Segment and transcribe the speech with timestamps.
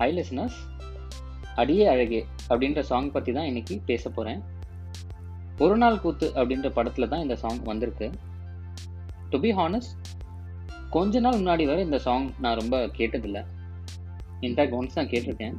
[0.00, 0.58] High listeners
[1.54, 4.40] அடியே அழகே அப்படின்ற சாங் பற்றி தான் இன்னைக்கு பேச போகிறேன்
[5.58, 8.06] ஒரு நாள் கூத்து அப்படின்ற படத்தில் தான் இந்த சாங் வந்திருக்கு.
[9.30, 9.94] டு பி ஹானஸ்ட்
[10.90, 13.42] கொஞ்ச நாள் முன்னாடி வரை இந்த சாங் நான் ரொம்ப கேட்டதில்லை.
[14.40, 15.56] இன்ஃபேக்ட் ஒன்ஸ் தான் கேட்டிருக்கேன்.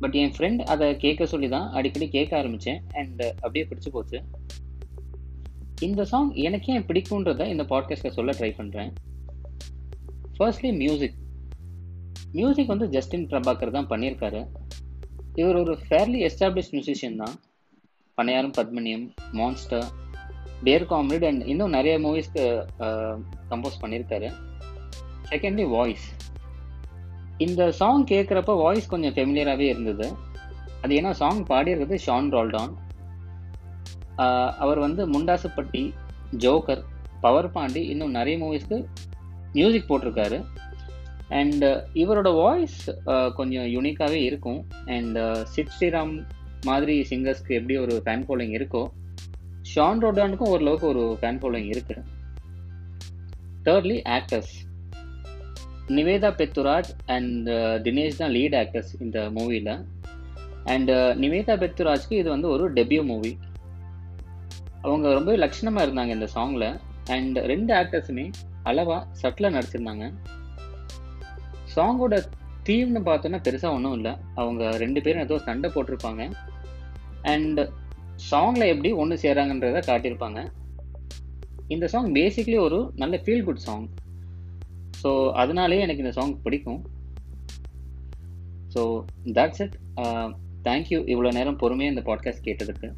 [0.00, 4.20] பட் என் ஃப்ரெண்ட் அதை கேட்க சொல்லி தான் அடிக்கடி கேட்க ஆரம்பித்தேன் அண்ட் அப்படியே பிடிச்சி போச்சு.
[5.80, 8.92] இந்த சாங் எனக்கு ஏன் பிடிக்குன்றதை இந்த பாட்காஸ்ட்டில் சொல்ல ட்ரை பண்ணுறேன்
[10.38, 11.18] ஃபர்ஸ்ட்லி மியூசிக்
[12.36, 14.40] மியூசிக் வந்து ஜஸ்டின் பிரபாகர் தான் பண்ணியிருக்காரு.
[15.40, 17.34] இவர் ஒரு ஃபேர்லி எஸ்டாப்ளிஷ் மியூசிஷியன் தான்.
[18.18, 19.04] Pannaiyarum Padminiyum
[19.40, 19.86] Monster
[20.66, 22.44] Dear Comrade and இன்னும் நிறைய மூவிஸ்க்கு
[23.50, 24.28] கம்போஸ் பண்ணியிருக்காரு.
[25.30, 26.06] செகண்ட்லி வாய்ஸ்
[27.44, 30.06] இந்த சாங் கேட்குறப்ப வாய்ஸ் கொஞ்சம் ஃபெமிலியராகவே இருந்தது.
[30.82, 32.74] அது ஏன்னா சாங் பாடியிருக்கிறது ஷான் ரால்டான்
[34.64, 35.82] அவர் வந்து முண்டாசுப்பட்டி
[36.42, 36.82] ஜோக்கர்
[37.24, 38.78] பவர் பாண்டி இன்னும் நிறைய மூவிஸ்க்கு
[39.56, 40.38] மியூசிக் போட்டிருக்காரு.
[41.40, 42.80] அண்ட் uh, இவரோட வாய்ஸ்
[43.14, 44.60] uh, கொஞ்சம் யூனிக்காகவே இருக்கும்.
[44.96, 45.18] அண்ட்
[45.54, 46.12] சித் ஸ்ரீராம்
[46.66, 48.82] மாதிரி சிங்கர்ஸ்க்கு எப்படி ஒரு ஃபேன் ஃபாலோயிங் இருக்கோ
[49.72, 51.96] ஷான் ரோடானுக்கும் ஓரளவுக்கு ஒரு ஃபேன் ஃபாலோயிங் இருக்கு.
[53.68, 54.54] Thirdly actors
[55.98, 59.74] Nivetha Pethuraj and uh, Dinesh தான் லீட் ஆக்டர்ஸ் இந்த மூவியில்
[60.72, 60.92] அண்ட்
[61.24, 63.32] நிவேதா பெத்துராஜ்க்கு இது வந்து ஒரு டெபியூ மூவி
[64.84, 66.70] அவங்க ரொம்ப லட்சணமாக இருந்தாங்க இந்த சாங்கில்
[67.16, 68.24] அண்ட் ரெண்டு ஆக்டர்ஸுமே
[68.62, 70.06] அளவாக சட்டில் நடிச்சிருந்தாங்க.
[71.76, 72.16] சாங்கோட
[72.68, 74.12] தீம்னு பார்த்தோன்னா பெருசாக ஒன்றும் இல்லை.
[74.40, 76.22] அவங்க ரெண்டு பேரும் ஏதோ சண்டை போட்டிருப்பாங்க.
[77.32, 77.60] அண்ட்
[78.30, 80.40] சாங்கில் எப்படி ஒன்று சேராங்கன்றத காட்டியிருப்பாங்க.
[81.74, 83.86] இந்த சாங் பேசிக்லி ஒரு நல்ல ஃபீல் குட் சாங்
[85.02, 85.10] ஸோ
[85.42, 86.82] அதனாலேயே எனக்கு இந்த சாங் பிடிக்கும்.
[88.74, 88.82] ஸோ
[89.38, 89.76] தட்ஸ் இட்
[90.68, 92.88] தேங்க்யூ இவ்வளோ நேரம் பொறுமையாக இந்த பாட்காஸ்ட் கேட்டதுக்கு.